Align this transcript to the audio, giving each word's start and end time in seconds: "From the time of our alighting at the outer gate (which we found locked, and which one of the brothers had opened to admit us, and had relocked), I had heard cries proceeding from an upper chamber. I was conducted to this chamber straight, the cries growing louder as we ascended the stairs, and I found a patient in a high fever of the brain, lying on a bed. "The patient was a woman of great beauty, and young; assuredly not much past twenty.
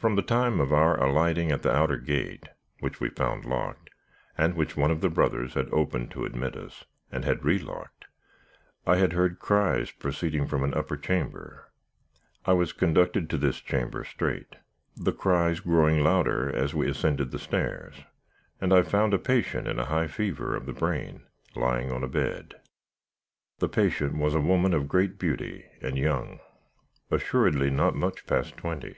"From 0.00 0.16
the 0.16 0.22
time 0.22 0.60
of 0.60 0.72
our 0.72 0.98
alighting 0.98 1.52
at 1.52 1.60
the 1.60 1.70
outer 1.76 1.98
gate 1.98 2.48
(which 2.78 3.00
we 3.02 3.10
found 3.10 3.44
locked, 3.44 3.90
and 4.38 4.54
which 4.54 4.74
one 4.74 4.90
of 4.90 5.02
the 5.02 5.10
brothers 5.10 5.52
had 5.52 5.68
opened 5.74 6.10
to 6.12 6.24
admit 6.24 6.56
us, 6.56 6.86
and 7.12 7.22
had 7.22 7.44
relocked), 7.44 8.06
I 8.86 8.96
had 8.96 9.12
heard 9.12 9.40
cries 9.40 9.90
proceeding 9.90 10.46
from 10.46 10.62
an 10.64 10.72
upper 10.72 10.96
chamber. 10.96 11.70
I 12.46 12.54
was 12.54 12.72
conducted 12.72 13.28
to 13.28 13.36
this 13.36 13.58
chamber 13.60 14.02
straight, 14.04 14.56
the 14.96 15.12
cries 15.12 15.60
growing 15.60 16.02
louder 16.02 16.48
as 16.50 16.72
we 16.74 16.88
ascended 16.88 17.30
the 17.30 17.38
stairs, 17.38 17.96
and 18.58 18.72
I 18.72 18.80
found 18.80 19.12
a 19.12 19.18
patient 19.18 19.68
in 19.68 19.78
a 19.78 19.84
high 19.84 20.06
fever 20.06 20.56
of 20.56 20.64
the 20.64 20.72
brain, 20.72 21.26
lying 21.54 21.92
on 21.92 22.02
a 22.02 22.08
bed. 22.08 22.54
"The 23.58 23.68
patient 23.68 24.16
was 24.16 24.34
a 24.34 24.40
woman 24.40 24.72
of 24.72 24.88
great 24.88 25.18
beauty, 25.18 25.66
and 25.82 25.98
young; 25.98 26.40
assuredly 27.10 27.68
not 27.68 27.94
much 27.94 28.24
past 28.26 28.56
twenty. 28.56 28.96